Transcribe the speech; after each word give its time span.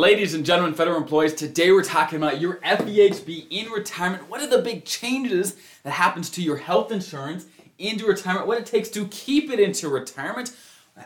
Ladies 0.00 0.32
and 0.32 0.46
gentlemen, 0.46 0.72
federal 0.72 0.96
employees, 0.96 1.34
today 1.34 1.72
we're 1.72 1.84
talking 1.84 2.16
about 2.16 2.40
your 2.40 2.54
FEHB 2.60 3.48
in 3.50 3.70
retirement. 3.70 4.30
What 4.30 4.40
are 4.40 4.46
the 4.46 4.62
big 4.62 4.86
changes 4.86 5.56
that 5.82 5.90
happens 5.90 6.30
to 6.30 6.42
your 6.42 6.56
health 6.56 6.90
insurance 6.90 7.44
into 7.78 8.06
retirement? 8.06 8.46
What 8.46 8.56
it 8.56 8.64
takes 8.64 8.88
to 8.90 9.06
keep 9.08 9.50
it 9.50 9.60
into 9.60 9.90
retirement? 9.90 10.56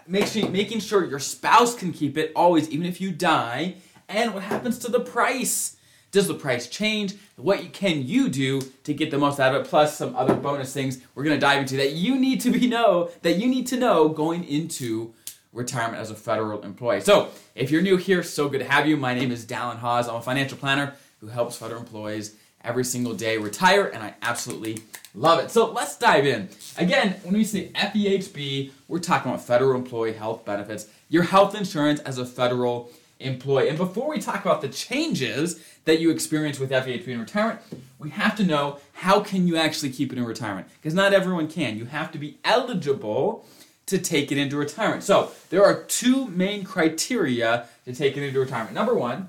Make 0.06 0.28
sure, 0.28 0.48
making 0.48 0.78
sure 0.78 1.04
your 1.04 1.18
spouse 1.18 1.74
can 1.74 1.92
keep 1.92 2.16
it 2.16 2.30
always, 2.36 2.70
even 2.70 2.86
if 2.86 3.00
you 3.00 3.10
die. 3.10 3.78
And 4.08 4.32
what 4.32 4.44
happens 4.44 4.78
to 4.78 4.92
the 4.92 5.00
price? 5.00 5.76
Does 6.12 6.28
the 6.28 6.34
price 6.34 6.68
change? 6.68 7.16
What 7.34 7.72
can 7.72 8.06
you 8.06 8.28
do 8.28 8.60
to 8.84 8.94
get 8.94 9.10
the 9.10 9.18
most 9.18 9.40
out 9.40 9.56
of 9.56 9.62
it? 9.62 9.68
Plus 9.68 9.98
some 9.98 10.14
other 10.14 10.36
bonus 10.36 10.72
things 10.72 11.00
we're 11.16 11.24
going 11.24 11.34
to 11.34 11.44
dive 11.44 11.62
into 11.62 11.76
that 11.78 11.94
you 11.94 12.14
need 12.14 12.40
to 12.42 12.50
be 12.52 12.68
know 12.68 13.10
that 13.22 13.38
you 13.38 13.48
need 13.48 13.66
to 13.66 13.76
know 13.76 14.08
going 14.08 14.44
into 14.44 15.12
retirement 15.54 16.00
as 16.00 16.10
a 16.10 16.14
federal 16.14 16.62
employee. 16.62 17.00
So, 17.00 17.30
if 17.54 17.70
you're 17.70 17.80
new 17.80 17.96
here, 17.96 18.22
so 18.22 18.48
good 18.48 18.58
to 18.58 18.68
have 18.68 18.86
you. 18.86 18.96
My 18.96 19.14
name 19.14 19.30
is 19.30 19.46
Dallin 19.46 19.78
Haws. 19.78 20.08
I'm 20.08 20.16
a 20.16 20.22
financial 20.22 20.58
planner 20.58 20.94
who 21.20 21.28
helps 21.28 21.56
federal 21.56 21.80
employees 21.80 22.34
every 22.62 22.84
single 22.84 23.14
day 23.14 23.38
retire, 23.38 23.86
and 23.86 24.02
I 24.02 24.14
absolutely 24.22 24.80
love 25.14 25.38
it. 25.38 25.50
So, 25.50 25.70
let's 25.70 25.96
dive 25.96 26.26
in. 26.26 26.48
Again, 26.76 27.14
when 27.22 27.34
we 27.34 27.44
say 27.44 27.68
FEHB, 27.68 28.72
we're 28.88 28.98
talking 28.98 29.30
about 29.30 29.44
federal 29.44 29.76
employee 29.76 30.12
health 30.12 30.44
benefits, 30.44 30.88
your 31.08 31.22
health 31.22 31.54
insurance 31.54 32.00
as 32.00 32.18
a 32.18 32.26
federal 32.26 32.90
employee. 33.20 33.68
And 33.68 33.78
before 33.78 34.08
we 34.08 34.18
talk 34.18 34.44
about 34.44 34.60
the 34.60 34.68
changes 34.68 35.64
that 35.84 36.00
you 36.00 36.10
experience 36.10 36.58
with 36.58 36.70
FEHB 36.70 37.06
in 37.06 37.20
retirement, 37.20 37.60
we 37.98 38.10
have 38.10 38.34
to 38.36 38.44
know 38.44 38.80
how 38.92 39.20
can 39.20 39.46
you 39.46 39.56
actually 39.56 39.90
keep 39.90 40.12
it 40.12 40.18
in 40.18 40.24
retirement? 40.24 40.66
Because 40.80 40.94
not 40.94 41.14
everyone 41.14 41.46
can. 41.46 41.78
You 41.78 41.84
have 41.84 42.10
to 42.12 42.18
be 42.18 42.38
eligible 42.44 43.46
to 43.86 43.98
take 43.98 44.32
it 44.32 44.38
into 44.38 44.56
retirement. 44.56 45.02
So 45.02 45.30
there 45.50 45.64
are 45.64 45.82
two 45.84 46.26
main 46.28 46.64
criteria 46.64 47.66
to 47.84 47.94
take 47.94 48.16
it 48.16 48.22
into 48.22 48.40
retirement. 48.40 48.74
Number 48.74 48.94
one, 48.94 49.28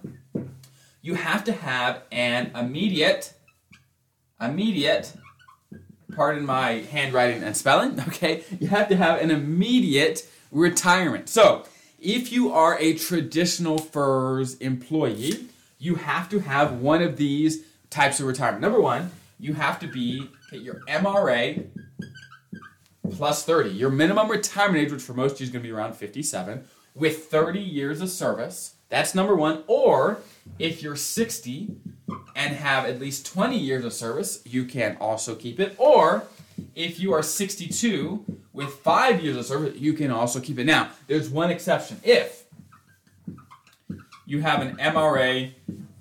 you 1.01 1.15
have 1.15 1.43
to 1.43 1.51
have 1.51 2.01
an 2.11 2.51
immediate, 2.55 3.33
immediate, 4.41 5.13
pardon 6.15 6.45
my 6.45 6.83
handwriting 6.91 7.43
and 7.43 7.55
spelling, 7.55 7.99
okay? 8.07 8.43
You 8.59 8.67
have 8.67 8.87
to 8.89 8.95
have 8.95 9.21
an 9.21 9.31
immediate 9.31 10.27
retirement. 10.51 11.29
So 11.29 11.65
if 11.99 12.31
you 12.31 12.51
are 12.51 12.77
a 12.79 12.93
traditional 12.93 13.77
FERS 13.77 14.55
employee, 14.55 15.47
you 15.79 15.95
have 15.95 16.29
to 16.29 16.39
have 16.39 16.73
one 16.73 17.01
of 17.01 17.17
these 17.17 17.63
types 17.89 18.19
of 18.19 18.27
retirement. 18.27 18.61
Number 18.61 18.81
one, 18.81 19.11
you 19.39 19.53
have 19.53 19.79
to 19.81 19.87
be 19.87 20.29
your 20.51 20.81
MRA 20.87 21.65
plus 23.11 23.43
30. 23.43 23.69
Your 23.71 23.89
minimum 23.89 24.29
retirement 24.29 24.85
age, 24.85 24.91
which 24.91 25.01
for 25.01 25.13
most 25.13 25.33
of 25.33 25.39
you 25.41 25.45
is 25.45 25.49
going 25.51 25.63
to 25.63 25.67
be 25.67 25.73
around 25.73 25.93
57, 25.95 26.65
with 26.93 27.25
30 27.25 27.59
years 27.59 28.01
of 28.01 28.09
service. 28.09 28.75
That's 28.89 29.15
number 29.15 29.35
one. 29.35 29.63
Or 29.67 30.19
if 30.59 30.81
you're 30.81 30.95
60 30.95 31.75
and 32.35 32.55
have 32.55 32.85
at 32.85 32.99
least 32.99 33.25
20 33.25 33.57
years 33.57 33.83
of 33.83 33.93
service, 33.93 34.41
you 34.45 34.65
can 34.65 34.97
also 34.99 35.35
keep 35.35 35.59
it. 35.59 35.75
Or 35.77 36.23
if 36.75 36.99
you 36.99 37.13
are 37.13 37.23
62 37.23 38.23
with 38.53 38.69
five 38.69 39.21
years 39.21 39.37
of 39.37 39.45
service, 39.45 39.75
you 39.77 39.93
can 39.93 40.11
also 40.11 40.39
keep 40.39 40.59
it. 40.59 40.65
Now, 40.65 40.89
there's 41.07 41.29
one 41.29 41.49
exception. 41.49 41.99
If 42.03 42.45
you 44.25 44.41
have 44.41 44.61
an 44.61 44.77
MRA, 44.77 45.51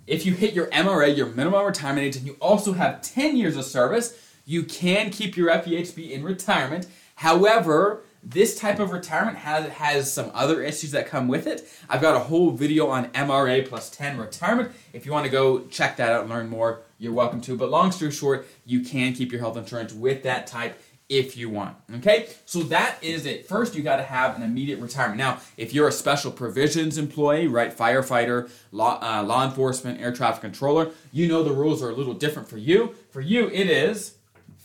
if 0.06 0.26
you 0.26 0.34
hit 0.34 0.54
your 0.54 0.66
MRA, 0.66 1.16
your 1.16 1.26
minimum 1.26 1.64
retirement 1.64 2.06
age, 2.06 2.16
and 2.16 2.26
you 2.26 2.36
also 2.40 2.72
have 2.72 3.02
10 3.02 3.36
years 3.36 3.56
of 3.56 3.64
service, 3.64 4.18
you 4.44 4.62
can 4.62 5.10
keep 5.10 5.36
your 5.36 5.50
FEHB 5.50 6.10
in 6.10 6.22
retirement. 6.22 6.86
However, 7.16 8.02
this 8.22 8.58
type 8.58 8.78
of 8.78 8.90
retirement 8.90 9.36
has, 9.38 9.68
has 9.72 10.12
some 10.12 10.30
other 10.34 10.62
issues 10.62 10.92
that 10.92 11.06
come 11.06 11.28
with 11.28 11.46
it. 11.46 11.68
I've 11.88 12.00
got 12.00 12.16
a 12.16 12.20
whole 12.20 12.50
video 12.50 12.88
on 12.88 13.08
MRA 13.10 13.68
plus 13.68 13.90
10 13.90 14.18
retirement. 14.18 14.72
If 14.92 15.04
you 15.04 15.12
want 15.12 15.26
to 15.26 15.30
go 15.30 15.60
check 15.66 15.96
that 15.98 16.10
out 16.10 16.22
and 16.22 16.30
learn 16.30 16.48
more, 16.48 16.80
you're 16.98 17.12
welcome 17.12 17.40
to. 17.42 17.56
But 17.56 17.70
long 17.70 17.92
story 17.92 18.10
short, 18.10 18.46
you 18.64 18.80
can 18.80 19.12
keep 19.12 19.30
your 19.30 19.40
health 19.40 19.56
insurance 19.56 19.92
with 19.92 20.22
that 20.22 20.46
type 20.46 20.80
if 21.10 21.36
you 21.36 21.50
want. 21.50 21.76
Okay, 21.96 22.28
so 22.46 22.60
that 22.64 22.96
is 23.02 23.26
it. 23.26 23.46
First, 23.46 23.74
you 23.74 23.82
got 23.82 23.96
to 23.96 24.02
have 24.02 24.36
an 24.36 24.42
immediate 24.42 24.80
retirement. 24.80 25.18
Now, 25.18 25.38
if 25.58 25.74
you're 25.74 25.88
a 25.88 25.92
special 25.92 26.32
provisions 26.32 26.96
employee, 26.96 27.46
right, 27.46 27.76
firefighter, 27.76 28.50
law, 28.72 28.98
uh, 29.02 29.22
law 29.22 29.44
enforcement, 29.44 30.00
air 30.00 30.12
traffic 30.12 30.40
controller, 30.40 30.92
you 31.12 31.28
know 31.28 31.42
the 31.42 31.52
rules 31.52 31.82
are 31.82 31.90
a 31.90 31.94
little 31.94 32.14
different 32.14 32.48
for 32.48 32.56
you. 32.56 32.94
For 33.10 33.20
you, 33.20 33.48
it 33.50 33.68
is 33.68 34.14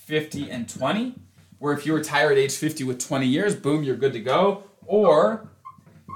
50 0.09 0.49
and 0.49 0.67
20, 0.67 1.13
where 1.59 1.71
if 1.71 1.85
you 1.85 1.93
retire 1.93 2.31
at 2.31 2.37
age 2.39 2.55
50 2.55 2.83
with 2.83 2.99
20 2.99 3.27
years, 3.27 3.55
boom, 3.55 3.83
you're 3.83 3.95
good 3.95 4.13
to 4.13 4.19
go. 4.19 4.63
Or 4.87 5.47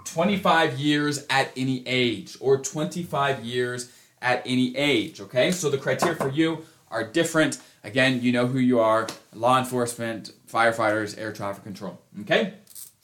25 0.06 0.80
years 0.80 1.28
at 1.30 1.52
any 1.56 1.88
age, 1.88 2.36
or 2.40 2.58
25 2.58 3.46
years 3.46 3.92
at 4.20 4.42
any 4.48 4.76
age, 4.76 5.22
okay? 5.22 5.52
So 5.52 5.70
the 5.70 5.78
criteria 5.78 6.16
for 6.16 6.30
you 6.30 6.66
are 6.90 7.04
different. 7.04 7.60
Again, 7.84 8.20
you 8.24 8.32
know 8.32 8.48
who 8.48 8.58
you 8.58 8.80
are 8.80 9.08
law 9.32 9.60
enforcement, 9.60 10.32
firefighters, 10.52 11.16
air 11.22 11.32
traffic 11.32 11.64
control, 11.64 12.00
okay? 12.22 12.56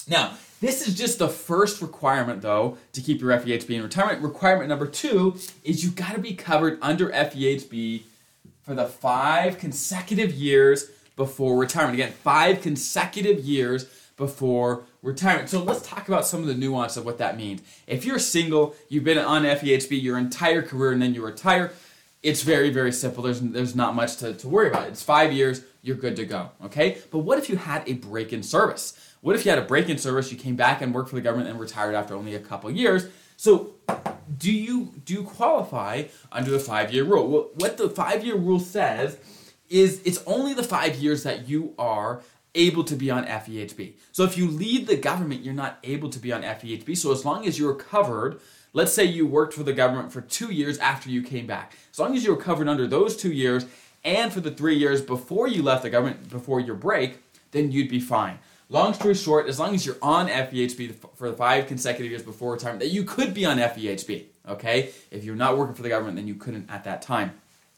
Now, 0.07 0.33
this 0.59 0.87
is 0.87 0.95
just 0.95 1.19
the 1.19 1.29
first 1.29 1.83
requirement, 1.83 2.41
though, 2.41 2.79
to 2.93 3.01
keep 3.01 3.21
your 3.21 3.29
FEHB 3.29 3.69
in 3.69 3.83
retirement. 3.83 4.23
Requirement 4.23 4.69
number 4.69 4.87
two 4.87 5.37
is 5.63 5.83
you 5.83 5.91
got 5.91 6.15
to 6.15 6.19
be 6.19 6.33
covered 6.33 6.79
under 6.81 7.09
FEHB 7.09 8.01
for 8.69 8.75
the 8.75 8.85
five 8.85 9.57
consecutive 9.57 10.31
years 10.31 10.91
before 11.15 11.57
retirement. 11.57 11.95
Again, 11.95 12.11
five 12.11 12.61
consecutive 12.61 13.39
years 13.39 13.85
before 14.15 14.83
retirement. 15.01 15.49
So 15.49 15.63
let's 15.63 15.81
talk 15.81 16.07
about 16.07 16.23
some 16.23 16.41
of 16.41 16.45
the 16.45 16.53
nuance 16.53 16.95
of 16.95 17.03
what 17.03 17.17
that 17.17 17.35
means. 17.35 17.63
If 17.87 18.05
you're 18.05 18.19
single, 18.19 18.75
you've 18.87 19.03
been 19.03 19.17
on 19.17 19.41
FEHB 19.41 19.99
your 20.03 20.19
entire 20.19 20.61
career, 20.61 20.91
and 20.91 21.01
then 21.01 21.15
you 21.15 21.25
retire, 21.25 21.71
it's 22.21 22.43
very, 22.43 22.69
very 22.69 22.91
simple. 22.91 23.23
There's, 23.23 23.41
there's 23.41 23.75
not 23.75 23.95
much 23.95 24.17
to, 24.17 24.35
to 24.35 24.47
worry 24.47 24.69
about. 24.69 24.87
It's 24.89 25.01
five 25.01 25.33
years, 25.33 25.63
you're 25.81 25.97
good 25.97 26.15
to 26.17 26.25
go. 26.27 26.51
Okay? 26.65 26.99
But 27.09 27.19
what 27.19 27.39
if 27.39 27.49
you 27.49 27.57
had 27.57 27.89
a 27.89 27.93
break 27.93 28.33
in 28.33 28.43
service? 28.43 28.93
What 29.21 29.35
if 29.35 29.45
you 29.45 29.49
had 29.49 29.57
a 29.57 29.65
break 29.65 29.89
in 29.89 29.97
service, 29.97 30.31
you 30.31 30.37
came 30.37 30.55
back 30.55 30.83
and 30.83 30.93
worked 30.93 31.09
for 31.09 31.15
the 31.15 31.23
government 31.23 31.49
and 31.49 31.59
retired 31.59 31.95
after 31.95 32.13
only 32.13 32.35
a 32.35 32.39
couple 32.39 32.69
years? 32.69 33.07
So 33.35 33.71
do 34.37 34.51
you 34.51 34.93
do 35.05 35.13
you 35.13 35.23
qualify 35.23 36.03
under 36.31 36.51
the 36.51 36.59
five 36.59 36.93
year 36.93 37.03
rule? 37.03 37.27
Well, 37.27 37.49
what 37.55 37.77
the 37.77 37.89
five 37.89 38.23
year 38.23 38.35
rule 38.35 38.59
says 38.59 39.17
is 39.69 40.01
it's 40.05 40.23
only 40.25 40.53
the 40.53 40.63
five 40.63 40.95
years 40.95 41.23
that 41.23 41.47
you 41.47 41.73
are 41.77 42.21
able 42.55 42.83
to 42.83 42.95
be 42.95 43.11
on 43.11 43.25
FEHB. 43.25 43.93
So 44.11 44.23
if 44.23 44.37
you 44.37 44.49
leave 44.49 44.87
the 44.87 44.97
government, 44.97 45.43
you're 45.43 45.53
not 45.53 45.77
able 45.83 46.09
to 46.09 46.19
be 46.19 46.31
on 46.31 46.41
FEHB. 46.41 46.97
So 46.97 47.11
as 47.11 47.23
long 47.23 47.45
as 47.45 47.59
you're 47.59 47.75
covered, 47.75 48.39
let's 48.73 48.91
say 48.91 49.03
you 49.03 49.27
worked 49.27 49.53
for 49.53 49.63
the 49.63 49.73
government 49.73 50.11
for 50.11 50.21
two 50.21 50.51
years 50.51 50.77
after 50.79 51.09
you 51.09 51.21
came 51.21 51.45
back, 51.45 51.73
as 51.91 51.99
long 51.99 52.15
as 52.15 52.23
you 52.23 52.31
were 52.31 52.41
covered 52.41 52.67
under 52.67 52.87
those 52.87 53.15
two 53.15 53.31
years 53.31 53.65
and 54.03 54.33
for 54.33 54.41
the 54.41 54.51
three 54.51 54.75
years 54.75 55.01
before 55.01 55.47
you 55.47 55.61
left 55.61 55.83
the 55.83 55.89
government, 55.89 56.29
before 56.29 56.59
your 56.59 56.75
break, 56.75 57.19
then 57.51 57.71
you'd 57.71 57.89
be 57.89 57.99
fine. 57.99 58.39
Long 58.71 58.93
story 58.93 59.15
short, 59.15 59.47
as 59.47 59.59
long 59.59 59.73
as 59.73 59.83
you're 59.83 59.97
on 59.99 60.27
FEHB 60.27 60.93
for 61.15 61.31
the 61.31 61.35
five 61.35 61.65
consecutive 61.65 62.11
years 62.11 62.21
before 62.21 62.53
retirement, 62.53 62.81
that 62.81 62.89
you 62.89 63.03
could 63.03 63.33
be 63.33 63.43
on 63.43 63.57
FEHB. 63.57 64.25
Okay, 64.47 64.91
if 65.09 65.23
you're 65.23 65.35
not 65.35 65.57
working 65.57 65.73
for 65.73 65.81
the 65.81 65.89
government, 65.89 66.17
then 66.17 66.27
you 66.27 66.35
couldn't 66.35 66.69
at 66.69 66.83
that 66.83 67.01
time. 67.01 67.33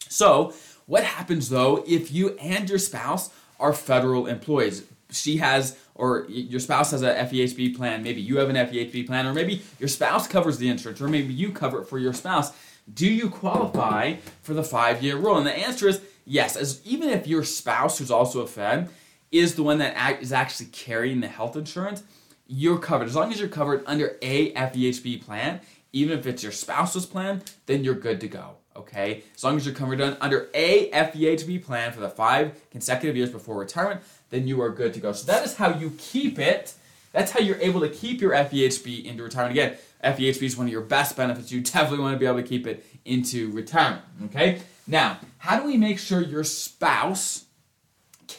So, 0.08 0.52
what 0.84 1.04
happens 1.04 1.48
though 1.48 1.82
if 1.86 2.12
you 2.12 2.36
and 2.38 2.68
your 2.68 2.78
spouse 2.78 3.30
are 3.58 3.72
federal 3.72 4.26
employees? 4.26 4.84
She 5.10 5.38
has, 5.38 5.78
or 5.94 6.26
your 6.28 6.60
spouse 6.60 6.90
has 6.90 7.02
a 7.02 7.14
FEHB 7.14 7.74
plan. 7.74 8.02
Maybe 8.02 8.20
you 8.20 8.36
have 8.38 8.50
an 8.50 8.56
FEHB 8.56 9.06
plan, 9.06 9.26
or 9.26 9.32
maybe 9.32 9.62
your 9.78 9.88
spouse 9.88 10.26
covers 10.26 10.58
the 10.58 10.68
insurance, 10.68 11.00
or 11.00 11.08
maybe 11.08 11.32
you 11.32 11.52
cover 11.52 11.80
it 11.80 11.86
for 11.86 11.98
your 11.98 12.12
spouse. 12.12 12.52
Do 12.92 13.06
you 13.06 13.30
qualify 13.30 14.16
for 14.42 14.52
the 14.52 14.64
five-year 14.64 15.16
rule? 15.16 15.38
And 15.38 15.46
the 15.46 15.56
answer 15.56 15.88
is 15.88 16.02
yes. 16.26 16.56
As 16.56 16.82
even 16.84 17.08
if 17.08 17.26
your 17.26 17.44
spouse, 17.44 17.98
who's 17.98 18.10
also 18.10 18.40
a 18.40 18.46
Fed, 18.46 18.90
is 19.32 19.54
the 19.54 19.62
one 19.62 19.78
that 19.78 20.22
is 20.22 20.32
actually 20.32 20.66
carrying 20.66 21.20
the 21.20 21.28
health 21.28 21.56
insurance, 21.56 22.04
you're 22.46 22.78
covered. 22.78 23.08
As 23.08 23.16
long 23.16 23.32
as 23.32 23.40
you're 23.40 23.48
covered 23.48 23.82
under 23.86 24.18
a 24.20 24.52
FEHB 24.52 25.24
plan, 25.24 25.60
even 25.92 26.18
if 26.18 26.26
it's 26.26 26.42
your 26.42 26.52
spouse's 26.52 27.06
plan, 27.06 27.42
then 27.66 27.82
you're 27.82 27.94
good 27.94 28.20
to 28.20 28.28
go. 28.28 28.56
Okay? 28.76 29.24
As 29.34 29.42
long 29.42 29.56
as 29.56 29.66
you're 29.66 29.74
covered 29.74 30.00
under 30.00 30.48
a 30.54 30.90
FEHB 30.90 31.64
plan 31.64 31.92
for 31.92 32.00
the 32.00 32.08
five 32.08 32.60
consecutive 32.70 33.16
years 33.16 33.30
before 33.30 33.58
retirement, 33.58 34.02
then 34.30 34.46
you 34.46 34.60
are 34.60 34.70
good 34.70 34.94
to 34.94 35.00
go. 35.00 35.12
So 35.12 35.26
that 35.26 35.44
is 35.44 35.56
how 35.56 35.78
you 35.78 35.92
keep 35.98 36.38
it. 36.38 36.74
That's 37.12 37.32
how 37.32 37.40
you're 37.40 37.60
able 37.60 37.80
to 37.80 37.90
keep 37.90 38.20
your 38.20 38.32
FEHB 38.32 39.04
into 39.04 39.22
retirement. 39.22 39.52
Again, 39.52 39.76
FEHB 40.02 40.42
is 40.42 40.56
one 40.56 40.66
of 40.66 40.72
your 40.72 40.80
best 40.82 41.16
benefits. 41.16 41.52
You 41.52 41.60
definitely 41.60 41.98
want 41.98 42.14
to 42.14 42.18
be 42.18 42.26
able 42.26 42.40
to 42.40 42.42
keep 42.42 42.66
it 42.66 42.84
into 43.04 43.50
retirement. 43.50 44.02
Okay? 44.26 44.62
Now, 44.86 45.18
how 45.38 45.60
do 45.60 45.66
we 45.66 45.76
make 45.76 45.98
sure 45.98 46.20
your 46.20 46.44
spouse 46.44 47.44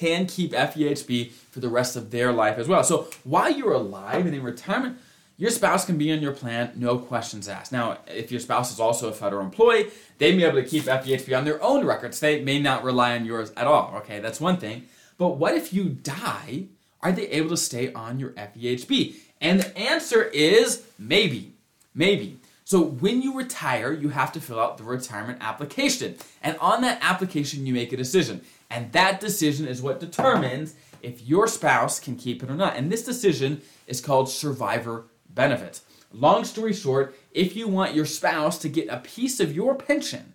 can 0.04 0.26
keep 0.26 0.52
FEHB 0.52 1.32
for 1.32 1.62
the 1.62 1.70
rest 1.70 1.96
of 1.96 2.12
their 2.12 2.34
life 2.34 2.58
as 2.58 2.68
well. 2.68 2.84
So 2.84 3.08
while 3.24 3.50
you're 3.50 3.72
alive 3.72 4.26
and 4.26 4.36
in 4.36 4.44
retirement, 4.44 4.98
your 5.38 5.50
spouse 5.50 5.86
can 5.86 5.98
be 5.98 6.12
on 6.12 6.22
your 6.22 6.34
plan, 6.34 6.74
no 6.76 6.98
questions 6.98 7.48
asked. 7.48 7.72
Now, 7.72 8.00
if 8.08 8.30
your 8.30 8.42
spouse 8.42 8.74
is 8.74 8.82
also 8.82 9.08
a 9.08 9.14
federal 9.14 9.46
employee, 9.46 9.92
they 10.18 10.32
may 10.32 10.40
be 10.40 10.44
able 10.44 10.62
to 10.62 10.68
keep 10.68 10.84
FEHB 10.84 11.38
on 11.38 11.46
their 11.46 11.64
own 11.64 11.86
records. 11.86 12.20
They 12.20 12.42
may 12.42 12.60
not 12.60 12.84
rely 12.84 13.16
on 13.16 13.24
yours 13.24 13.54
at 13.56 13.66
all. 13.66 13.94
Okay, 14.00 14.20
that's 14.20 14.42
one 14.42 14.58
thing. 14.58 14.84
But 15.18 15.38
what 15.38 15.56
if 15.56 15.74
you 15.74 15.86
die? 15.86 16.66
Are 17.02 17.14
they 17.14 17.30
able 17.30 17.52
to 17.52 17.58
stay 17.58 17.94
on 17.94 18.20
your 18.20 18.32
FEHB? 18.32 19.16
And 19.40 19.62
the 19.62 19.78
answer 19.78 20.24
is 20.24 20.84
maybe. 21.00 21.54
Maybe. 21.96 22.40
So 22.66 22.82
when 22.82 23.22
you 23.22 23.38
retire, 23.38 23.94
you 23.94 24.10
have 24.10 24.34
to 24.34 24.42
fill 24.42 24.60
out 24.60 24.78
the 24.78 24.84
retirement 24.84 25.40
application. 25.42 26.16
And 26.42 26.58
on 26.58 26.82
that 26.82 27.00
application, 27.02 27.66
you 27.66 27.74
make 27.74 27.94
a 27.94 27.98
decision. 27.98 28.42
And 28.74 28.92
that 28.94 29.20
decision 29.20 29.68
is 29.68 29.84
what 29.84 30.00
determines 30.00 30.74
if 31.04 31.22
your 31.22 31.48
spouse 31.48 32.00
can 32.00 32.16
keep 32.16 32.42
it 32.42 32.50
or 32.50 32.56
not. 32.56 32.76
And 32.76 32.92
this 32.92 33.06
decision 33.06 33.62
is 33.86 34.02
called 34.02 34.30
survivor 34.30 35.06
benefits. 35.30 35.84
Long 36.12 36.44
story 36.44 36.74
short, 36.74 37.16
if 37.32 37.56
you 37.56 37.68
want 37.68 37.94
your 37.94 38.08
spouse 38.08 38.58
to 38.60 38.70
get 38.70 38.88
a 38.90 38.98
piece 38.98 39.40
of 39.40 39.56
your 39.56 39.76
pension, 39.76 40.34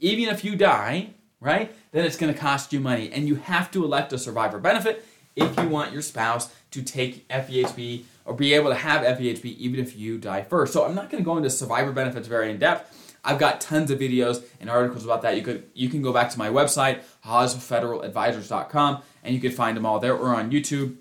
even 0.00 0.24
if 0.34 0.44
you 0.44 0.56
die, 0.56 1.10
right, 1.40 1.72
then 1.92 2.04
it's 2.04 2.16
going 2.16 2.32
to 2.34 2.38
cost 2.38 2.72
you 2.72 2.80
money. 2.80 3.12
And 3.12 3.28
you 3.28 3.36
have 3.36 3.70
to 3.70 3.84
elect 3.84 4.12
a 4.12 4.18
survivor 4.18 4.58
benefit 4.58 5.06
if 5.36 5.56
you 5.60 5.68
want 5.68 5.92
your 5.92 6.02
spouse 6.02 6.52
to 6.72 6.82
take 6.82 7.28
FEHB 7.28 8.02
or 8.24 8.34
be 8.34 8.52
able 8.54 8.70
to 8.70 8.76
have 8.76 9.02
FEHB 9.02 9.44
even 9.44 9.78
if 9.78 9.96
you 9.96 10.18
die 10.18 10.42
first. 10.42 10.72
So 10.72 10.84
I'm 10.84 10.94
not 10.96 11.08
going 11.08 11.22
to 11.22 11.24
go 11.24 11.36
into 11.36 11.50
survivor 11.50 11.92
benefits 11.92 12.26
very 12.26 12.50
in 12.50 12.58
depth. 12.58 13.05
I've 13.26 13.40
got 13.40 13.60
tons 13.60 13.90
of 13.90 13.98
videos 13.98 14.44
and 14.60 14.70
articles 14.70 15.04
about 15.04 15.22
that. 15.22 15.36
You 15.36 15.42
could 15.42 15.68
you 15.74 15.88
can 15.88 16.00
go 16.00 16.12
back 16.12 16.30
to 16.30 16.38
my 16.38 16.48
website, 16.48 17.00
HawsFederalAdvisors.com, 17.26 19.02
and 19.24 19.34
you 19.34 19.40
can 19.40 19.50
find 19.50 19.76
them 19.76 19.84
all 19.84 19.98
there 19.98 20.16
or 20.16 20.34
on 20.34 20.50
YouTube. 20.52 20.96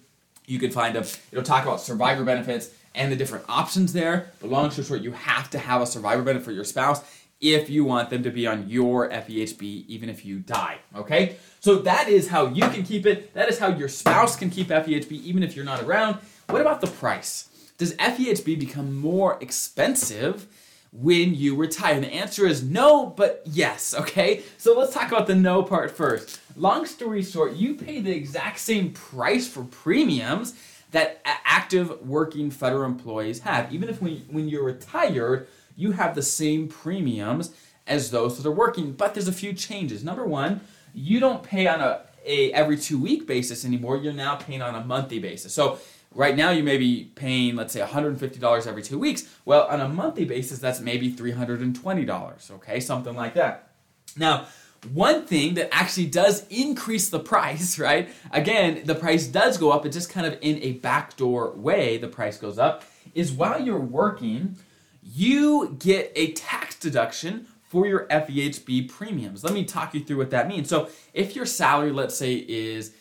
You 0.48 0.60
can 0.60 0.72
find 0.72 0.96
them. 0.96 1.04
It'll 1.32 1.44
talk 1.44 1.64
about 1.64 1.82
survivor 1.82 2.24
benefits 2.24 2.72
and 2.96 3.12
the 3.12 3.16
different 3.16 3.46
options 3.48 3.94
there. 3.94 4.32
But 4.40 4.50
long 4.50 4.72
story 4.72 4.88
short, 4.88 5.02
you 5.02 5.12
have 5.12 5.50
to 5.52 5.60
have 5.60 5.82
a 5.82 5.86
survivor 5.86 6.24
benefit 6.24 6.46
for 6.46 6.52
your 6.52 6.64
spouse 6.64 7.04
if 7.42 7.70
you 7.70 7.84
want 7.84 8.10
them 8.10 8.24
to 8.24 8.32
be 8.32 8.48
on 8.48 8.70
your 8.70 9.10
FEHB, 9.10 9.86
even 9.88 10.10
if 10.10 10.26
you 10.26 10.40
die. 10.40 10.78
Okay? 10.96 11.36
So 11.60 11.76
that 11.80 12.08
is 12.08 12.30
how 12.30 12.48
you 12.48 12.68
can 12.70 12.84
keep 12.84 13.06
it. 13.06 13.34
That 13.34 13.50
is 13.50 13.60
how 13.60 13.68
your 13.68 13.90
spouse 13.90 14.36
can 14.36 14.50
keep 14.50 14.68
FEHB, 14.70 15.12
even 15.12 15.44
if 15.44 15.56
you're 15.56 15.66
not 15.66 15.84
around. 15.84 16.18
What 16.50 16.62
about 16.62 16.82
the 16.82 16.88
price? 16.88 17.50
Does 17.78 17.94
FEHB 17.96 18.58
become 18.60 18.96
more 18.96 19.38
expensive 19.42 20.48
when 20.98 21.36
you 21.36 21.56
retire? 21.56 22.00
The 22.00 22.14
answer 22.14 22.48
is 22.48 22.64
no, 22.64 23.08
but 23.08 23.42
yes, 23.46 23.94
okay? 23.94 24.44
So 24.58 24.78
let's 24.78 24.94
talk 24.94 25.12
about 25.12 25.28
the 25.28 25.36
no 25.36 25.62
part 25.64 25.92
first. 25.92 26.40
Long 26.56 26.86
story 26.86 27.22
short, 27.22 27.54
you 27.54 27.76
pay 27.76 28.00
the 28.00 28.16
exact 28.16 28.60
same 28.60 28.94
price 28.94 29.48
for 29.48 29.64
premiums 29.64 30.54
that 30.92 31.22
active 31.26 32.02
working 32.02 32.50
federal 32.50 32.86
employees 32.86 33.40
have. 33.40 33.74
Even 33.74 33.90
if 33.90 34.02
when, 34.02 34.26
when 34.30 34.48
you're 34.48 34.64
retired, 34.64 35.48
you 35.76 35.92
have 35.92 36.16
the 36.16 36.22
same 36.22 36.70
premiums 36.70 37.54
as 37.88 38.12
those 38.12 38.38
that 38.38 38.48
are 38.48 38.54
working, 38.54 38.94
but 38.94 39.14
there's 39.14 39.28
a 39.28 39.34
few 39.34 39.52
changes. 39.52 40.04
Number 40.04 40.26
one, 40.26 40.62
you 40.94 41.20
don't 41.20 41.44
pay 41.44 41.68
on 41.68 41.82
a, 41.82 42.02
a 42.26 42.52
every 42.54 42.78
two 42.78 42.98
week 42.98 43.28
basis 43.28 43.66
anymore. 43.66 43.98
You're 43.98 44.14
now 44.14 44.36
paying 44.36 44.62
on 44.62 44.76
a 44.76 44.84
monthly 44.86 45.20
basis. 45.20 45.54
So 45.54 45.78
right 46.16 46.36
now 46.36 46.50
you 46.50 46.64
may 46.64 46.78
be 46.78 47.12
paying, 47.16 47.56
let's 47.56 47.74
say, 47.74 47.82
$150 47.82 48.68
every 48.68 48.82
two 48.82 48.98
weeks. 48.98 49.28
Well, 49.44 49.68
on 49.68 49.82
a 49.82 49.88
monthly 49.88 50.26
basis, 50.26 50.58
that's 50.60 50.80
maybe 50.80 51.12
$320, 51.12 52.52
okay? 52.52 52.80
Something 52.80 53.16
like 53.16 53.36
that. 53.36 53.74
Now, 54.18 54.48
one 54.94 55.26
thing 55.26 55.56
that 55.56 55.74
actually 55.74 56.08
does 56.08 56.48
increase 56.48 57.10
the 57.10 57.20
price, 57.20 57.78
right? 57.80 58.10
Again, 58.32 58.82
the 58.86 58.96
price 58.96 59.28
does 59.28 59.58
go 59.58 59.72
up, 59.72 59.86
it 59.86 59.90
just 59.92 60.10
kind 60.10 60.26
of 60.26 60.38
in 60.42 60.58
a 60.64 60.74
backdoor 60.74 61.52
way, 61.52 61.98
the 61.98 62.08
price 62.08 62.38
goes 62.38 62.58
up, 62.58 62.84
is 63.14 63.32
while 63.32 63.62
you're 63.62 63.80
working, 63.80 64.56
you 65.04 65.76
get 65.78 66.12
a 66.16 66.32
tax 66.32 66.80
deduction 66.80 67.48
for 67.64 67.86
your 67.86 68.08
FEHB 68.08 68.90
premiums. 68.90 69.44
Let 69.44 69.54
me 69.54 69.66
talk 69.66 69.94
you 69.94 70.04
through 70.04 70.18
what 70.18 70.30
that 70.30 70.48
means. 70.48 70.70
So, 70.70 70.90
if 71.14 71.36
your 71.36 71.46
salary, 71.46 71.92
let's 71.92 72.18
say, 72.18 72.36
is 72.36 72.94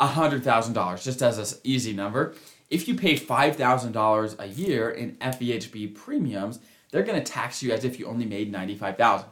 $100,000, 0.00 1.02
just 1.02 1.22
as 1.22 1.52
an 1.52 1.58
easy 1.64 1.92
number, 1.92 2.34
if 2.70 2.88
you 2.88 2.94
pay 2.94 3.16
$5,000 3.16 4.38
a 4.38 4.46
year 4.46 4.90
in 4.90 5.16
FEHB 5.16 5.94
premiums, 5.94 6.60
they're 6.90 7.02
going 7.02 7.22
to 7.22 7.32
tax 7.32 7.62
you 7.62 7.72
as 7.72 7.84
if 7.84 7.98
you 7.98 8.06
only 8.06 8.26
made 8.26 8.50
95,000. 8.50 9.28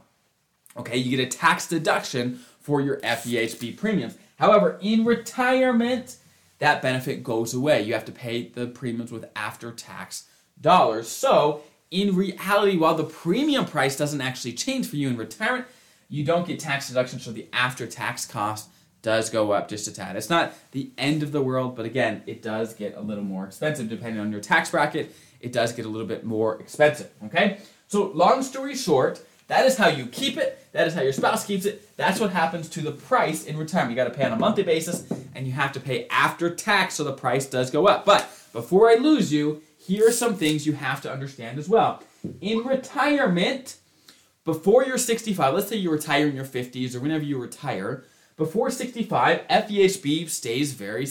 Okay, 0.76 0.97
you 0.97 1.17
get 1.17 1.26
a 1.26 1.37
tax 1.37 1.67
deduction 1.67 2.41
for 2.61 2.81
your 2.81 3.00
FEHB 3.00 3.76
premiums. 3.76 4.17
However, 4.37 4.79
in 4.81 5.05
retirement, 5.05 6.17
that 6.59 6.82
benefit 6.82 7.25
goes 7.25 7.55
away. 7.55 7.82
You 7.82 7.94
have 7.94 8.05
to 8.05 8.12
pay 8.12 8.49
the 8.49 8.67
premiums 8.67 9.11
with 9.11 9.29
after 9.35 9.73
tax 9.73 10.29
dollars. 10.61 11.09
So, 11.09 11.62
in 11.91 12.14
reality, 12.14 12.76
while 12.76 12.94
the 12.94 13.05
premium 13.05 13.64
price 13.64 13.97
doesn't 13.97 14.21
actually 14.21 14.53
change 14.53 14.88
for 14.88 14.97
you 14.97 15.09
in 15.09 15.17
retirement, 15.17 15.67
you 16.09 16.25
don't 16.25 16.47
get 16.47 16.61
tax 16.61 16.88
deductions, 16.88 17.25
so 17.25 17.32
the 17.32 17.49
after 17.53 17.87
tax 17.87 18.26
cost 18.26 18.69
does 19.03 19.31
go 19.31 19.53
up 19.53 19.69
just 19.69 19.87
a 19.87 19.93
tad. 19.93 20.17
It's 20.17 20.31
not 20.31 20.53
the 20.73 20.91
end 20.99 21.23
of 21.23 21.33
the 21.33 21.43
world, 21.43 21.77
but 21.77 21.87
again, 21.87 22.23
it 22.27 22.43
does 22.43 22.75
get 22.75 22.97
a 22.97 23.00
little 23.00 23.25
more 23.25 23.45
expensive 23.45 23.89
depending 23.89 24.21
on 24.21 24.33
your 24.33 24.41
tax 24.41 24.71
bracket. 24.71 25.15
It 25.41 25.53
does 25.53 25.73
get 25.73 25.87
a 25.87 25.89
little 25.89 26.06
bit 26.06 26.25
more 26.25 26.61
expensive, 26.61 27.11
okay? 27.25 27.59
So, 27.87 28.06
long 28.09 28.43
story 28.43 28.75
short, 28.75 29.23
that 29.47 29.65
is 29.65 29.77
how 29.77 29.89
you 29.89 30.06
keep 30.06 30.37
it. 30.37 30.59
That 30.73 30.87
is 30.87 30.95
how 30.95 31.00
your 31.00 31.12
spouse 31.12 31.47
keeps 31.47 31.65
it. 31.65 31.97
That's 31.97 32.21
what 32.21 32.31
happens 32.31 32.69
to 32.71 32.81
the 32.81 32.93
price 32.93 33.45
in 33.45 33.56
retirement. 33.56 33.93
You 33.93 33.97
got 33.97 34.12
to 34.12 34.19
pay 34.19 34.25
on 34.25 34.33
a 34.33 34.37
monthly 34.37 34.62
basis, 34.62 35.11
and 35.35 35.47
you 35.47 35.53
have 35.53 35.73
to 35.73 35.81
pay 35.81 36.06
after 36.09 36.55
tax, 36.55 36.95
so 36.95 37.05
the 37.05 37.12
price 37.12 37.47
does 37.47 37.71
go 37.71 37.87
up. 37.87 38.05
But 38.05 38.29
before 38.53 38.91
I 38.91 38.95
lose 38.95 39.33
you, 39.33 39.62
here 39.79 40.09
are 40.09 40.12
some 40.12 40.35
things 40.35 40.67
you 40.67 40.75
have 40.75 41.00
to 41.03 41.12
understand 41.12 41.59
as 41.59 41.69
well. 41.69 42.03
In 42.41 42.59
retirement, 42.59 43.79
before 44.45 44.85
you're 44.85 44.99
65, 44.99 45.55
let's 45.55 45.69
say 45.69 45.77
you 45.77 45.91
retire 45.91 46.27
in 46.27 46.35
your 46.35 46.45
50s 46.45 46.95
or 46.95 47.00
whenever 47.00 47.25
you 47.25 47.39
retire, 47.39 48.05
before 48.38 48.70
65, 48.70 49.46
FEHB 49.49 50.29
stays 50.31 50.73
very, 50.73 51.06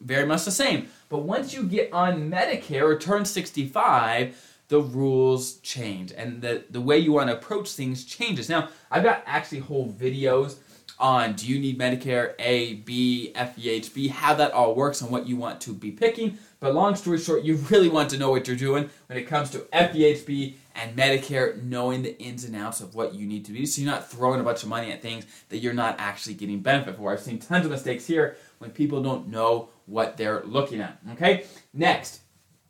very 0.00 0.26
much 0.26 0.46
the 0.46 0.50
same. 0.50 0.88
But 1.10 1.18
once 1.18 1.52
you 1.52 1.64
get 1.64 1.92
on 1.92 2.30
Medicare 2.30 2.82
or 2.82 2.98
turn 2.98 3.26
65, 3.26 4.34
the 4.68 4.80
rules 4.80 5.58
change 5.58 6.12
and 6.16 6.40
the, 6.40 6.64
the 6.70 6.80
way 6.80 6.96
you 6.96 7.12
want 7.12 7.28
to 7.28 7.36
approach 7.36 7.70
things 7.72 8.04
changes. 8.04 8.48
Now, 8.48 8.70
I've 8.90 9.02
got 9.02 9.22
actually 9.26 9.58
whole 9.58 9.92
videos 9.92 10.56
on 11.00 11.32
do 11.32 11.46
you 11.46 11.58
need 11.58 11.78
Medicare 11.78 12.34
A, 12.38 12.74
B, 12.74 13.32
FEHB, 13.34 14.10
how 14.10 14.34
that 14.34 14.52
all 14.52 14.74
works 14.74 15.00
and 15.00 15.10
what 15.10 15.26
you 15.26 15.36
want 15.36 15.60
to 15.62 15.72
be 15.72 15.90
picking. 15.90 16.38
But 16.60 16.74
long 16.74 16.94
story 16.94 17.18
short, 17.18 17.42
you 17.42 17.56
really 17.70 17.88
want 17.88 18.10
to 18.10 18.18
know 18.18 18.30
what 18.30 18.46
you're 18.46 18.56
doing 18.56 18.90
when 19.06 19.18
it 19.18 19.24
comes 19.24 19.50
to 19.50 19.60
FEHB 19.72 20.54
and 20.74 20.96
Medicare, 20.96 21.62
knowing 21.62 22.02
the 22.02 22.18
ins 22.20 22.44
and 22.44 22.54
outs 22.54 22.80
of 22.80 22.94
what 22.94 23.14
you 23.14 23.26
need 23.26 23.44
to 23.46 23.52
do 23.52 23.66
so 23.66 23.80
you're 23.80 23.90
not 23.90 24.10
throwing 24.10 24.40
a 24.40 24.44
bunch 24.44 24.62
of 24.62 24.68
money 24.68 24.92
at 24.92 25.02
things 25.02 25.26
that 25.48 25.58
you're 25.58 25.72
not 25.72 25.96
actually 25.98 26.34
getting 26.34 26.60
benefit 26.60 26.96
for. 26.96 27.12
I've 27.12 27.20
seen 27.20 27.38
tons 27.38 27.64
of 27.64 27.72
mistakes 27.72 28.06
here 28.06 28.36
when 28.58 28.70
people 28.70 29.02
don't 29.02 29.28
know 29.28 29.70
what 29.86 30.16
they're 30.16 30.44
looking 30.44 30.80
at. 30.80 30.98
Okay? 31.12 31.46
Next, 31.72 32.20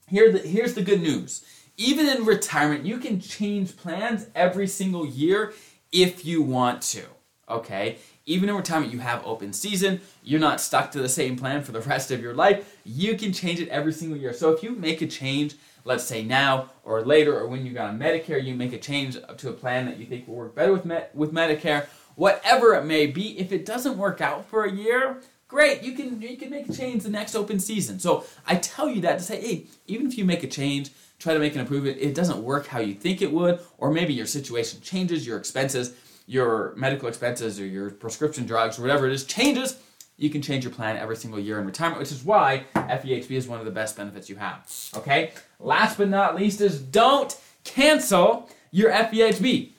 here 0.09 0.33
the, 0.33 0.39
here's 0.39 0.75
the 0.75 0.83
good 0.83 1.03
news 1.03 1.45
even 1.81 2.07
in 2.09 2.27
retirement, 2.27 2.85
you 2.85 2.99
can 2.99 3.19
change 3.21 3.75
plans 3.75 4.27
every 4.35 4.67
single 4.67 5.07
year 5.07 5.55
if 5.91 6.27
you 6.27 6.43
want 6.43 6.83
to. 6.83 7.03
Okay? 7.49 7.97
Even 8.31 8.49
in 8.49 8.55
retirement, 8.55 8.93
you 8.93 9.01
have 9.01 9.27
open 9.27 9.53
season. 9.53 10.01
You're 10.23 10.39
not 10.39 10.61
stuck 10.61 10.93
to 10.93 11.03
the 11.03 11.09
same 11.09 11.37
plan 11.37 11.65
for 11.65 11.73
the 11.73 11.81
rest 11.81 12.13
of 12.13 12.23
your 12.23 12.33
life. 12.33 12.79
You 12.85 13.17
can 13.17 13.33
change 13.33 13.59
it 13.59 13.69
every 13.71 13.93
single 13.93 14.17
year. 14.17 14.33
So 14.33 14.53
if 14.53 14.63
you 14.63 14.71
make 14.71 15.03
a 15.03 15.09
change, 15.09 15.57
let's 15.85 16.05
say 16.05 16.23
now 16.23 16.71
or 16.85 17.03
later, 17.03 17.37
or 17.37 17.49
when 17.49 17.67
you 17.67 17.73
got 17.73 17.89
on 17.89 17.99
Medicare, 17.99 18.43
you 18.43 18.55
make 18.55 18.73
a 18.73 18.79
change 18.79 19.19
to 19.39 19.49
a 19.49 19.53
plan 19.53 19.87
that 19.87 19.99
you 19.99 20.07
think 20.07 20.29
will 20.29 20.37
work 20.37 20.55
better 20.55 20.73
with 20.73 20.85
Med- 20.85 21.09
with 21.13 21.33
Medicare, 21.33 21.87
whatever 22.15 22.75
it 22.75 22.85
may 22.85 23.09
be. 23.09 23.37
If 23.37 23.51
it 23.51 23.67
doesn't 23.67 23.99
work 23.99 24.21
out 24.21 24.47
for 24.47 24.65
a 24.65 24.71
year, 24.73 25.21
great. 25.49 25.83
You 25.83 25.95
can 25.95 26.23
you 26.23 26.37
can 26.37 26.51
make 26.51 26.69
a 26.69 26.73
change 26.73 27.03
the 27.03 27.11
next 27.11 27.35
open 27.35 27.59
season. 27.59 27.99
So 27.99 28.25
I 28.47 28.57
tell 28.57 28.89
you 28.89 29.01
that 29.01 29.19
to 29.19 29.25
say, 29.25 29.41
hey, 29.41 29.67
even 29.89 30.07
if 30.07 30.17
you 30.17 30.25
make 30.25 30.45
a 30.45 30.49
change 30.49 30.93
try 31.19 31.35
to 31.35 31.41
make 31.41 31.55
an 31.55 31.61
improvement, 31.61 31.99
it 32.01 32.15
doesn't 32.15 32.43
work 32.43 32.67
how 32.67 32.79
you 32.79 32.95
think 32.95 33.21
it 33.21 33.31
would, 33.31 33.61
or 33.77 33.91
maybe 33.91 34.15
your 34.15 34.25
situation 34.25 34.81
changes, 34.81 35.27
your 35.27 35.37
expenses, 35.37 35.95
your 36.31 36.73
medical 36.77 37.09
expenses, 37.09 37.59
or 37.59 37.67
your 37.67 37.91
prescription 37.91 38.47
drugs, 38.47 38.79
or 38.79 38.83
whatever 38.83 39.05
it 39.05 39.13
is 39.13 39.25
changes, 39.25 39.77
you 40.17 40.31
can 40.31 40.41
change 40.41 40.63
your 40.63 40.73
plan 40.73 40.97
every 40.97 41.17
single 41.17 41.41
year 41.41 41.59
in 41.59 41.67
retirement, 41.67 41.99
which 41.99 42.13
is 42.13 42.23
why 42.23 42.65
FEHB 42.77 43.33
is 43.33 43.49
one 43.49 43.59
of 43.59 43.65
the 43.65 43.71
best 43.73 43.97
benefits 43.97 44.31
you 44.31 44.37
have. 44.37 44.73
Okay? 44.97 45.33
Last 45.59 45.99
but 45.99 46.09
not 46.09 46.37
least 46.37 46.61
is 46.61 46.81
don't 46.81 47.37
cancel 47.65 48.49
your 48.71 48.93
FEHB. 48.93 49.71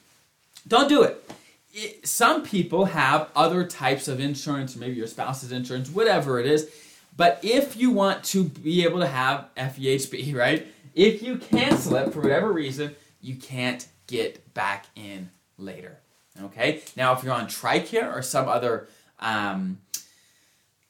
Don't 0.68 0.90
do 0.90 1.02
it. 1.02 1.30
it. 1.72 2.06
Some 2.06 2.42
people 2.42 2.84
have 2.84 3.30
other 3.34 3.64
types 3.64 4.06
of 4.06 4.20
insurance, 4.20 4.76
maybe 4.76 4.94
your 4.94 5.06
spouse's 5.06 5.52
insurance, 5.52 5.88
whatever 5.88 6.38
it 6.38 6.44
is. 6.44 6.70
But 7.16 7.40
if 7.42 7.76
you 7.78 7.90
want 7.90 8.24
to 8.24 8.44
be 8.44 8.84
able 8.84 9.00
to 9.00 9.06
have 9.06 9.46
FEHB, 9.56 10.34
right, 10.36 10.66
if 10.94 11.22
you 11.22 11.38
cancel 11.38 11.96
it 11.96 12.12
for 12.12 12.20
whatever 12.20 12.52
reason, 12.52 12.94
you 13.22 13.36
can't 13.36 13.88
get 14.06 14.52
back 14.52 14.84
in 14.96 15.30
later. 15.56 15.96
Okay? 16.40 16.82
Now, 16.96 17.12
if 17.12 17.22
you're 17.22 17.32
on 17.32 17.46
TRICARE 17.46 18.14
or 18.14 18.22
some 18.22 18.48
other 18.48 18.88
um, 19.20 19.78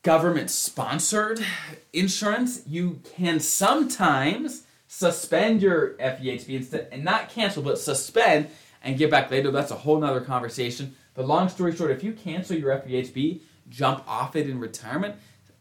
government 0.02 0.50
sponsored 0.50 1.44
insurance, 1.92 2.62
you 2.66 3.00
can 3.16 3.40
sometimes 3.40 4.64
suspend 4.88 5.62
your 5.62 5.94
FEHB 5.94 6.48
instead 6.50 6.88
and 6.92 7.04
not 7.04 7.30
cancel, 7.30 7.62
but 7.62 7.78
suspend 7.78 8.48
and 8.82 8.98
get 8.98 9.10
back 9.10 9.30
later. 9.30 9.50
That's 9.50 9.70
a 9.70 9.76
whole 9.76 9.98
nother 9.98 10.20
conversation. 10.20 10.94
But 11.14 11.26
long 11.26 11.48
story 11.48 11.74
short, 11.74 11.90
if 11.90 12.02
you 12.02 12.12
cancel 12.12 12.56
your 12.56 12.76
FEHB, 12.76 13.40
jump 13.68 14.04
off 14.06 14.36
it 14.36 14.48
in 14.48 14.58
retirement, 14.58 15.16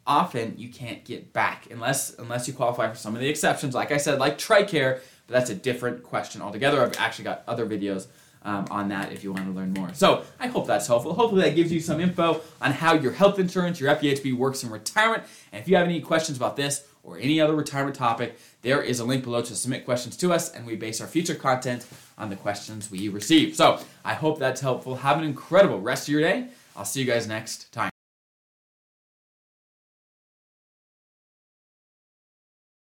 often 0.06 0.54
you 0.56 0.68
can't 0.68 1.04
get 1.04 1.32
back 1.32 1.68
unless 1.70 2.14
unless 2.18 2.48
you 2.48 2.54
qualify 2.54 2.88
for 2.88 2.96
some 2.96 3.14
of 3.14 3.20
the 3.20 3.28
exceptions. 3.28 3.74
Like 3.74 3.92
I 3.92 3.96
said, 3.96 4.18
like 4.18 4.38
TRICARE, 4.38 5.00
but 5.26 5.32
that's 5.32 5.50
a 5.50 5.54
different 5.54 6.02
question 6.02 6.42
altogether. 6.42 6.82
I've 6.82 6.98
actually 6.98 7.24
got 7.24 7.42
other 7.46 7.66
videos 7.66 8.06
um, 8.44 8.66
on 8.70 8.88
that 8.88 9.12
if 9.12 9.22
you 9.24 9.32
want 9.32 9.46
to 9.46 9.52
learn 9.52 9.72
more. 9.72 9.92
So 9.94 10.24
I 10.38 10.48
hope 10.48 10.66
that's 10.66 10.86
helpful. 10.86 11.14
Hopefully 11.14 11.42
that 11.42 11.54
gives 11.54 11.72
you 11.72 11.80
some 11.80 12.00
info 12.00 12.40
on 12.60 12.72
how 12.72 12.94
your 12.94 13.12
health 13.12 13.38
insurance, 13.38 13.80
your 13.80 13.94
FEHB 13.94 14.34
works 14.34 14.62
in 14.62 14.70
retirement. 14.70 15.24
And 15.52 15.60
if 15.60 15.68
you 15.68 15.76
have 15.76 15.86
any 15.86 16.00
questions 16.00 16.36
about 16.36 16.56
this 16.56 16.84
or 17.02 17.18
any 17.18 17.40
other 17.40 17.54
retirement 17.54 17.96
topic, 17.96 18.38
there 18.62 18.82
is 18.82 19.00
a 19.00 19.04
link 19.04 19.24
below 19.24 19.42
to 19.42 19.56
submit 19.56 19.84
questions 19.84 20.16
to 20.18 20.32
us, 20.32 20.52
and 20.52 20.66
we 20.66 20.76
base 20.76 21.00
our 21.00 21.06
future 21.06 21.34
content 21.34 21.86
on 22.16 22.30
the 22.30 22.36
questions 22.36 22.90
we 22.90 23.08
receive. 23.08 23.56
So 23.56 23.80
I 24.04 24.14
hope 24.14 24.38
that's 24.38 24.60
helpful. 24.60 24.96
Have 24.96 25.18
an 25.18 25.24
incredible 25.24 25.80
rest 25.80 26.08
of 26.08 26.12
your 26.12 26.22
day. 26.22 26.46
I'll 26.76 26.84
see 26.84 27.00
you 27.00 27.06
guys 27.06 27.26
next 27.26 27.72
time. 27.72 27.91